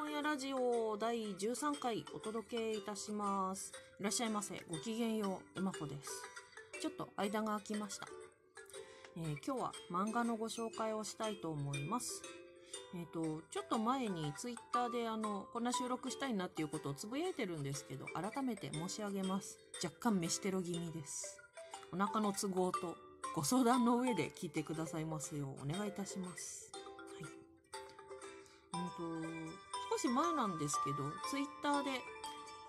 [0.00, 3.72] 本屋ラジオ第13回お届けいたします。
[3.98, 4.54] いらっしゃいませ。
[4.70, 6.22] ごきげんよう、うまこです。
[6.80, 8.06] ちょっと間が空きました。
[9.16, 12.22] えー今日は漫画のご紹介をしたいと思います。
[12.94, 19.58] えっ、と、ちょっと前にツイッターであの、こんな収録したいなっていうことをつぶやいてるんですけど、改めて申し上げます。
[19.82, 21.42] 若干飯テロ気味です。
[21.92, 22.94] お腹の都合と
[23.34, 26.70] ご相談の上で聞いてくださいますようお願いいたします。
[27.20, 28.82] はい。
[28.84, 29.37] うんと、
[30.00, 31.90] 少し前なんですけど、ツイッターで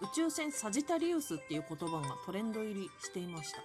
[0.00, 3.58] 宇宙船サジタリウスっていう言葉がトレンド入りしていました。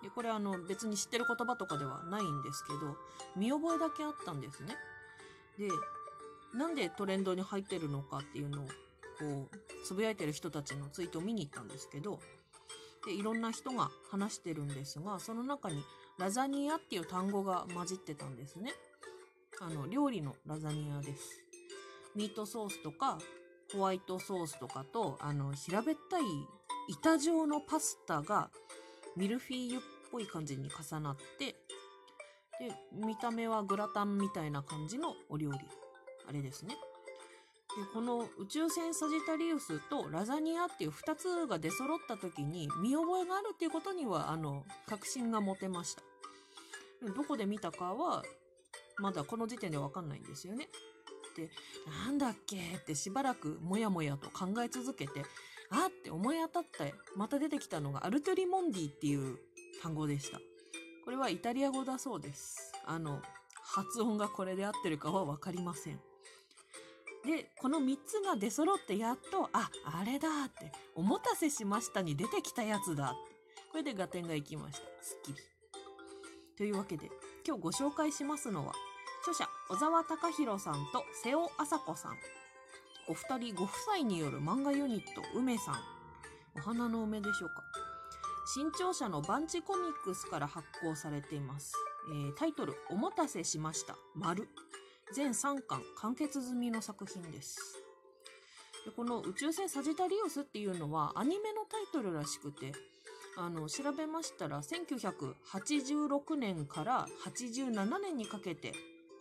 [0.00, 2.96] で、これあの別に知ってる言葉とかではないんですけど、
[3.36, 4.76] 見覚えだけあったんですね。
[5.58, 5.68] で、
[6.56, 12.20] なんでトレンドに入ってるのかっていうのを、こう、つぶやいてる人たちのツイートを見に行ったんですけど、
[13.06, 15.82] で、いろんな人が話してるんですが、その中に
[16.18, 18.72] ラザニアっていう単語が混じってたんですね。
[19.60, 21.43] あの、料理のラザニアです。
[22.14, 23.18] ミートソースとか、
[23.72, 26.22] ホワイトソースとかと、あの、平べったい
[26.88, 28.50] 板状のパスタが
[29.16, 29.80] ミルフィーユっ
[30.12, 31.56] ぽい感じに重なって、
[32.60, 35.58] で、見た目はグラタンみたいな感じのお料理。
[36.28, 36.76] あれですね。
[37.76, 46.02] で、この宇宙船サジタリウスとラザニアっていう二つが出揃った時に見覚えがあるっていうことには、あの、確信が持てました。
[47.16, 48.22] どこで見たかは、
[48.98, 50.68] まだこの時点でわかんないんですよね。
[51.36, 51.50] で、
[52.06, 52.56] なんだっけ？
[52.76, 55.22] ってしばらくもやもやと考え続けて、
[55.70, 59.38] あって思い当たって、また出てきたのがアルトゥリモンディっていう
[59.82, 60.38] 単語でした。
[61.04, 62.72] これはイタリア語だそうです。
[62.86, 63.20] あの、
[63.62, 66.00] 発音がこれで合ってるかはわかりません。
[67.24, 73.16] で、この3つが出揃ってやっと、あ、あれだって、おもたせしましたに出てきたやつだ。
[73.72, 74.84] これで合点がいきました。
[75.02, 75.38] すっきり。
[76.56, 77.10] というわけで、
[77.46, 78.74] 今日ご紹介しますのは、
[79.24, 82.18] 著者、小沢隆弘さんと瀬尾麻子さん。
[83.08, 85.74] お二人ご夫妻による漫画ユニット、梅さん。
[86.54, 87.62] お花の梅でしょうか。
[88.54, 91.72] 新潮社のバンチコミックスから発行されています。
[92.10, 93.96] えータイトル、おもたせしました。
[94.14, 94.46] 丸。
[95.14, 97.82] 全3巻完結済みの作品です。
[98.84, 102.72] でこの宇宙船サジタリウスっていうのはアニメのタイトルらしくて、
[103.38, 108.74] あの、調べましたら1986年から87年にかけて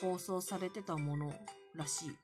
[0.00, 1.32] 放送されてたもの
[1.74, 2.16] らしい。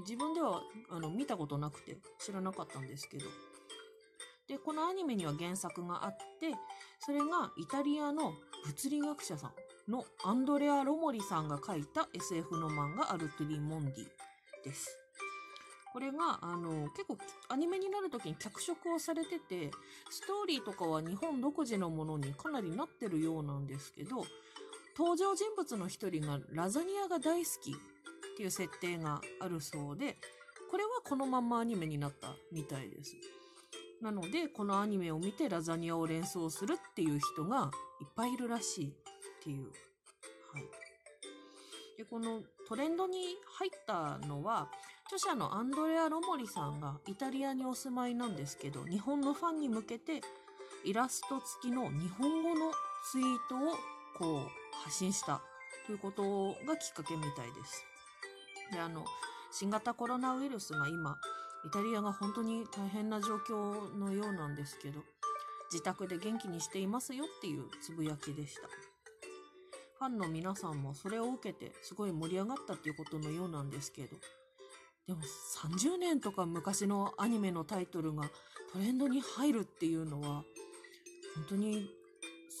[0.00, 3.26] 自分ではあの見たことなくて知らなかったんですけど。
[4.48, 6.54] で、このアニメには原作があって、
[6.98, 8.34] それがイタリアの
[8.66, 9.52] 物理学者さ
[9.88, 13.94] んのアンドレア・ロモリさんが書いた SF の漫画アルトゥリモンディ
[14.64, 14.96] です。
[15.92, 19.72] これが、あの、結構アニメになるときに脚色をされてて、
[20.08, 24.24] ストーリーとかは日本独自のものにかなりなってるようなんですけど、
[24.96, 27.74] 登場人物の一人がラザニアが大好きっ
[28.36, 30.16] ていう設定があるそうで、
[30.70, 33.16] これはこのままアニメになったみたいです。
[34.00, 37.70] なので、このアニメを見てラザニアを連想するっていう人が
[38.00, 38.92] いっぱいいるらしいっ
[39.42, 39.64] ていう。
[39.64, 40.62] はい。
[41.98, 44.70] で、このトレンドに入ったのは、
[45.06, 50.20] 著者のアンドレア・ロモリさんがイタリアにお住まいなんですけど、日本のファンに向けて
[50.84, 52.72] イラスト付きの日本語の
[53.10, 53.76] ツイートを
[54.18, 54.48] こう
[54.84, 55.40] 発信した
[55.86, 56.22] ということ
[56.66, 57.84] がきっかけみたいです。
[58.72, 59.04] で、あの、
[59.52, 61.16] 新型コロナウイルスが今、
[61.66, 65.00] イタリアが本当に大変な状況のようなんですけど、
[65.72, 68.62] 自宅で元気にしていますよっていうつぶやきでした。
[69.98, 74.16] ファンの皆さんもそれを受けてすごい盛り上がったっていうことのようなんですけど、
[75.06, 78.22] でも30年とか昔のアニメのタイトルが
[78.72, 80.44] トレンドに入るっていうのは、
[81.34, 81.90] 本当に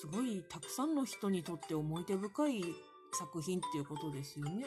[0.00, 2.64] すごいたくさんの人にとって思い出深い
[3.12, 4.64] 作品っていうことですよね。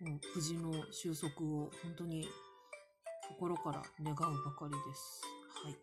[0.00, 2.26] もう無事の収束を本当に
[3.28, 5.20] 心から願うばかりです。
[5.62, 5.74] はい。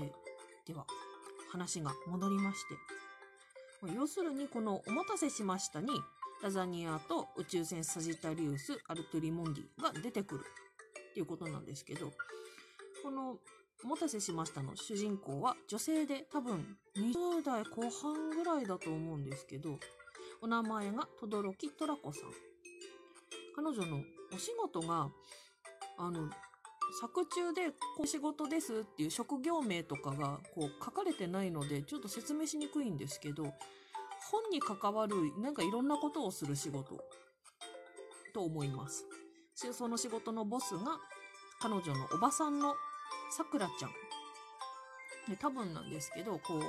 [0.00, 0.12] で、
[0.66, 0.84] では、
[1.52, 2.58] 話が戻りまし
[3.84, 3.94] て。
[3.94, 5.90] 要するに、このお待たせしましたに、
[6.42, 10.44] ラザニアと宇宙船サジタリウス、アルトリモンディが出てくる
[11.10, 12.10] っていうことなんですけど、
[13.04, 13.38] この
[13.84, 19.78] お待たせしましたの主人公は女性で多分20代後半ぐらいだと思うんですけど、
[20.42, 22.22] お名前が轟トラコさん。
[23.54, 24.02] 彼女の
[24.34, 25.08] お仕事が、
[25.98, 26.28] あの、
[27.00, 33.42] 作中でこう仕事ですっていう職業名とかがこう書かれてないのでちょっと説明しにくいんですけど
[34.30, 36.96] 本に関わるなんかいろんなことをする仕事
[38.32, 39.04] と思います。
[39.72, 40.98] その仕事のボスが
[41.60, 42.74] 彼女のおばさんの
[43.30, 43.90] さくらちゃん。
[45.28, 46.62] で多分なんですけどこう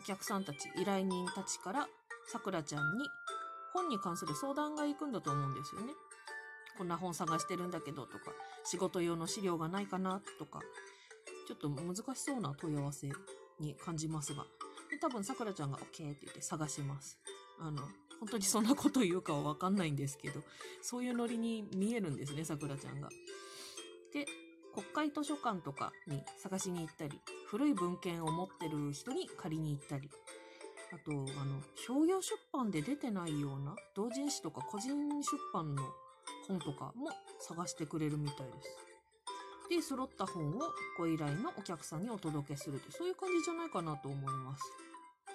[0.00, 1.88] お客さんたち依頼人たちから
[2.26, 3.04] さくらちゃんに
[3.72, 5.92] 本に関する相談が行くんだと思うんですよね。
[6.76, 8.32] こんな本探してるんだけどとか、
[8.64, 10.60] 仕事用の資料がないかなとか、
[11.46, 13.10] ちょっと難しそうな問い合わせ
[13.60, 14.44] に感じますが、
[14.90, 17.18] で多分さくらちゃんが OK って言って探します。
[17.60, 17.82] あの、
[18.20, 20.42] 本当にそんなこと言うかはわかんないんですけど、
[20.82, 23.08] そういうノリに見えるんですね、さくらちゃんが。
[24.12, 24.26] で、
[24.74, 30.10] 国会図書館とかに探しに行ったり、古い文献を持ってる人に借りに行ったり、
[30.92, 34.92] あと、あの、商業出版で出てないような同人誌とか個人
[35.22, 35.82] 出版の
[36.48, 37.08] 本とかも
[37.40, 38.76] 探してくれるみたいです。
[39.70, 40.60] で、揃った本を
[40.98, 44.62] ご依頼のお客さんにお届けするって、そういう感じじゃないかなと思います。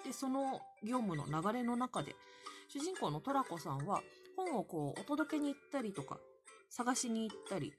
[0.04, 2.14] で、その業務の流れの中で、
[2.68, 4.02] 主人公のトラコさんは
[4.36, 6.18] 本をこうお届けに行ったりとか、
[6.70, 7.72] 探しに行ったり、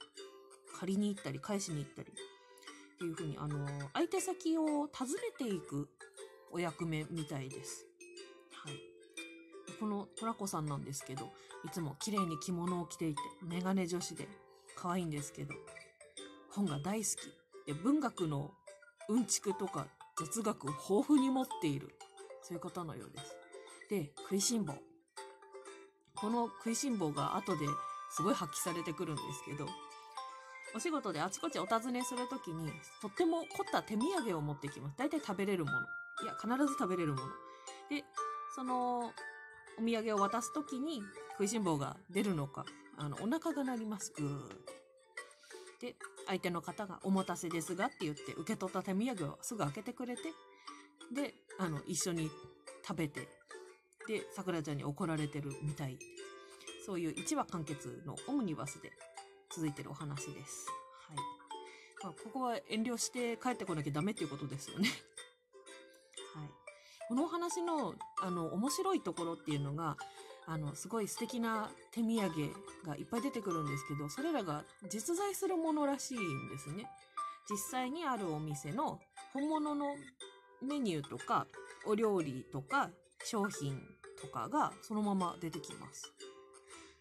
[0.80, 4.90] 借りに行ったり、返しに行ったり、っていうふうに、あの、相手先を訪ね
[5.38, 5.90] ていく
[6.52, 7.86] お役目みたいです。
[8.64, 8.76] はい。
[9.80, 11.32] このトラコさんなんですけど、
[11.66, 14.28] いつも綺麗に着物を着ていて、メガネ女子で
[14.78, 15.54] 可愛いんですけど、
[16.52, 17.10] 本が大好
[17.66, 17.68] き。
[17.68, 18.52] で、文学の
[19.10, 19.88] うんちくとか
[20.18, 21.90] 雑学を豊富に持っている。
[22.42, 23.36] そういう方のようです。
[23.90, 24.76] で、食いしん坊。
[26.16, 27.68] この食いしん坊が後で
[28.12, 29.68] すごい発揮されてくるんですけど、
[30.76, 32.72] お仕事であちこちお尋ねするときに、
[33.02, 34.98] とっても凝った手土産を持ってきます。
[34.98, 35.80] 大体食べれるもの。
[36.24, 37.28] いや、必ず食べれるもの。
[37.90, 38.04] で、
[38.56, 39.14] その、
[39.80, 41.02] お土産を渡すときに、
[41.32, 42.66] 食いしん坊が出るのか、
[42.98, 44.14] あの、お腹が鳴ります。
[44.16, 44.50] ぐー
[45.82, 45.96] で、
[46.28, 50.22] 相手の方がお持たせですがって言って、受け取った手土産をすぐ開けてくれて、
[51.14, 52.30] で、あの、一緒に
[52.86, 53.22] 食べて、
[54.08, 55.98] で、桜ちゃんに怒られてるみたい。
[56.86, 58.92] そういう一話完結のオムニバスで
[59.52, 60.68] 続いてるお話です。
[61.08, 61.18] はい。
[62.04, 64.90] まあ、ここは遠慮して帰ってこなきゃダメっていうことですよね。
[66.36, 66.50] はい。
[67.08, 69.98] このお話の、あの、面白いところっていうのが、
[70.46, 72.54] あの、すごい素敵な手土産
[72.84, 76.90] がいっぱい出てくるんですけど、それらが実在するものらしいんですね。
[77.50, 79.00] 実際にあるお店の
[79.34, 79.96] 本物の
[80.62, 81.48] メニューとか、
[81.86, 82.92] お料理とか、
[83.24, 83.82] 商品
[84.22, 86.14] とかがそのまま出てきます。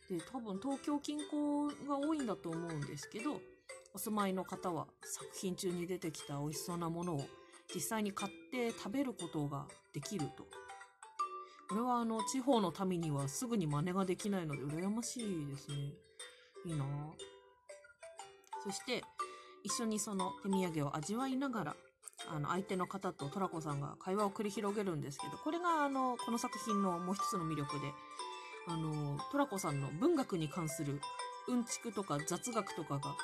[0.08, 3.40] で、多分東京近郊が多いんだと思うんですけど、
[3.94, 7.25] お住まいの方は作品中に出てきた美味しそうなものを
[7.75, 10.46] 実際に買って食べることができると。
[11.69, 15.76] これはあの、地方の民にはすぐに真似ができないので羨ましいですね。
[16.64, 16.84] いいな
[18.64, 19.02] そして、
[19.62, 21.76] 一緒にその手土産を味わいながら、
[22.31, 27.93] あの、相手の方とトラコさんが会話を繰り広げるんですけど、これがあの、この作品のもう一つの魅力で、
[28.69, 31.00] あの、トラコさんの文学に関する
[31.49, 33.17] うんちくとか雑学とかが、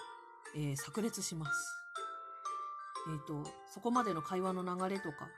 [0.57, 1.53] えー炸裂します。
[3.13, 5.29] えっ、と、そこまでの会話の流れとか、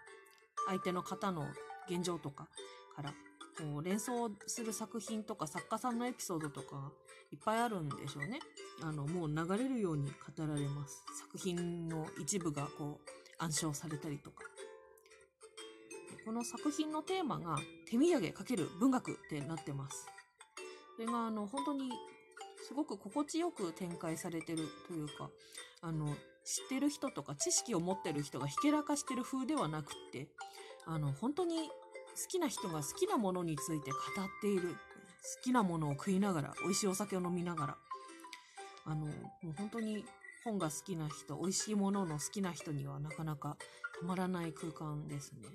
[0.69, 1.47] 相手の方の
[1.91, 2.47] 現状とか
[2.95, 3.11] から、
[3.59, 6.93] こう連想する作品とか作家さんのエピソードとか
[7.33, 8.39] いっぱいあるんでしょうね。
[8.83, 11.03] あの、もう流れるように語られます。
[11.19, 14.45] 作品の一部がこう暗唱されたりとか。
[16.25, 17.57] この作品のテーマが
[17.91, 20.07] 手土産×文学ってなってます。
[20.97, 21.91] それがあの本当に
[22.67, 25.31] すごく心地よく展開されてるというか、
[25.83, 26.07] あの、
[26.45, 30.29] 知ってる人とか知識を持ってる人がひけらかしてる風ではなくって、
[30.87, 31.73] あの、本当に好
[32.29, 34.77] きな人が好きなものについて語っている。
[35.27, 37.79] 好きなものを食いながら、美味しいお酒を飲みながら、
[38.85, 39.13] あの、も
[39.51, 40.05] う本当に
[40.45, 43.57] 本が好きな人、美味しいものの好きな人にはなかなか
[44.01, 45.49] たまらない空間ですね。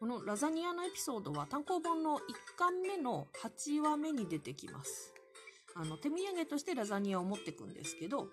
[0.00, 2.20] このラザニアのエピソードは単行本の1
[2.56, 5.12] 巻目の8話目に出てきます。
[5.76, 8.28] あの、手土産としてラザニアを持ってくんですけど、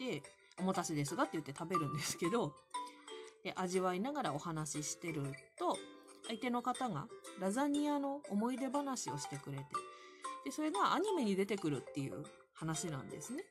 [0.00, 0.20] で、
[0.58, 2.54] おもたせですがって言って食べるんですけど、
[3.44, 5.22] で、味わいながらお話ししてる
[5.56, 5.78] と、
[6.26, 7.06] 相手の方が
[7.38, 9.64] ラザニアの思い出話をしてくれて、
[10.44, 13.44] で、それがアニメに出てくるっていう話なんですね。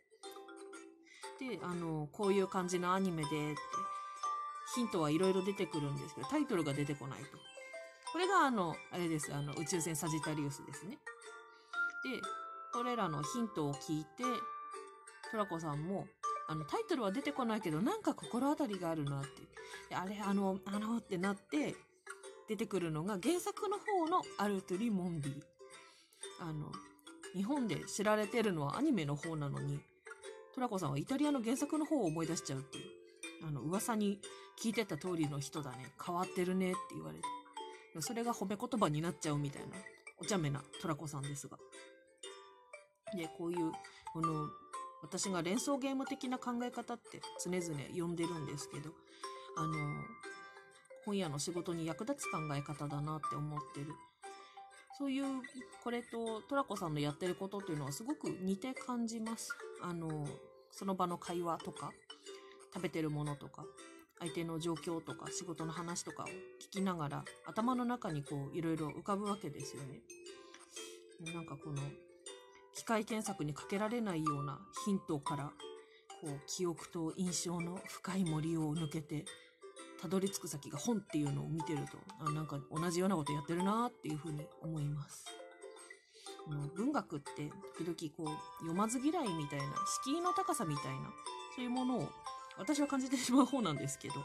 [1.40, 3.62] で、あの、こういう感じのアニメでって、
[4.80, 7.26] ヒントはいろいろ出てくるんですけど、タイトルが出てこないと。
[8.14, 10.92] これがあの、あれです、あの、宇宙船サジタリウスですね。
[10.92, 10.98] で、
[12.72, 14.24] これらのヒントを聞いて、
[15.32, 16.08] トラコさんも、
[16.48, 19.30] あの、タイトルは出てこないけど、なんか心当たりがあるなって。
[19.90, 21.76] であれ、あの、あのってなって、
[22.48, 25.42] 出てくるのが原作の方のアルトゥリ・モンディ。
[26.40, 26.72] あの、
[27.36, 29.82] 日本で知られてるのはアニメの方なのに、
[30.56, 32.99] トラコさんはイタリアの原作の方を思い出しちゃうっていう。
[33.44, 34.20] あの、噂に
[34.62, 35.94] 聞いてた通りの人だね。
[36.04, 37.24] 変わってるねって言われて。
[38.02, 39.76] それが褒め言葉になっちゃうみたいな、
[40.20, 41.58] お茶目なトラコさんですが。
[43.16, 43.72] で、こういう、
[44.14, 44.50] この、
[45.02, 47.64] 私が連想ゲーム的な考え方って常々
[47.96, 48.92] 呼んでるんですけど、
[49.58, 49.74] あの、
[51.06, 53.94] 本屋の仕事に役立つ考え方だなって思ってる。
[54.98, 55.42] そういう
[55.82, 59.56] これとトラコさんのやってることっていうのはすごく似て感じます。
[59.82, 60.28] あの、
[60.72, 61.94] その場の会話とか、
[62.74, 63.66] 食べてるものとか、
[64.20, 70.02] 相手の状況とか仕事の話とかを聞きながら頭の中にこういろいろ浮かぶわけですよね。
[71.34, 71.82] なんかこの
[72.76, 75.52] 機械検索にかけられないようなヒントから
[76.22, 79.26] こう記憶と印象の深い森を抜けて
[80.02, 85.26] たどり着く先が本っていうのを見てるとあなんか同じようなことやってるなっていうふうに思います。
[86.76, 89.66] 文学って時々こう読まず嫌いみたいな
[90.04, 91.12] 敷居の高さみたいな
[91.56, 92.10] そういうものを
[92.60, 94.16] 私は感じてしまう方なんですけど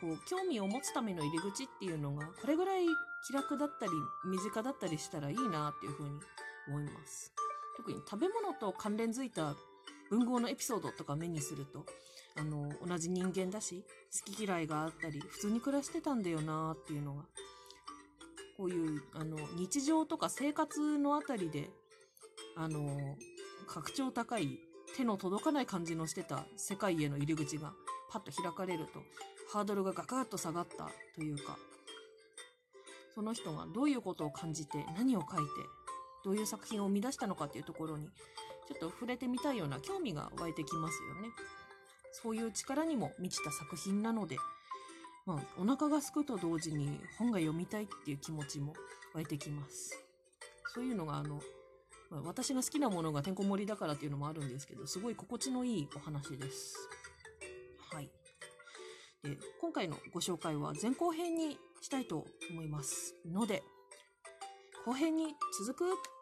[0.00, 2.82] こう興味を持つための入り口っていうのがこれぐらい
[3.26, 3.92] 気楽だったり
[4.24, 6.10] 身近だったりしたらいいなっていうふうに
[6.68, 7.32] 思います。
[7.76, 9.54] 特に食べ物と関連づいた
[10.10, 11.86] 文豪のエピソードとか目にすると
[12.36, 13.84] あの同じ人間だし
[14.26, 17.22] 好き嫌いがあったり普通に暮らしてたんだよなっていうのが
[18.56, 21.70] こういうあの日常とか生活のあたりで
[22.56, 23.16] あの
[23.66, 24.58] 格調高い
[24.96, 27.72] 手の届かない感じのしてた世界への入り口が
[28.10, 29.00] パッと開かれると
[29.52, 31.56] ハードルがガクッと下がったというか
[33.14, 35.44] その人がどういうことを感じて何を書いて
[36.24, 38.08] どういう作品を生み出したのかっていうところに
[38.68, 41.28] ちょっと触れてみたいような興味が湧いてきますよね。
[42.12, 44.36] そういう力にも満ちた作品なので、
[45.26, 48.74] まあ、お腹が空くと同時に本が読みたいっていう気持ちも
[49.14, 49.98] 湧いてきます。
[50.72, 51.40] そういうのがあの、
[52.10, 56.76] まあ私が好きなものがてんこ盛りだからっていうのもあるんですけど、すごい心地のいいお話です。
[57.92, 58.10] はい。
[59.22, 63.14] で、今回のご紹介は前後編にしたいと思います。
[63.24, 63.62] ので、
[64.84, 66.19] 後編に続く